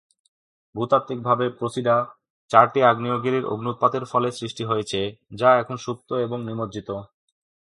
ভূতাত্ত্বিকভাবে, 0.75 1.45
প্রোসিডা 1.49 1.95
চারটি 2.51 2.79
আগ্নেয়গিরির 2.83 3.45
অগ্ন্যুৎপাতের 3.45 4.03
ফলে 4.05 4.29
সৃষ্টি 4.31 4.63
হয়েছিল, 4.63 5.03
যা 5.35 5.49
এখন 5.57 5.75
সুপ্ত 5.77 6.09
এবং 6.25 6.37
নিমজ্জিত। 6.45 6.89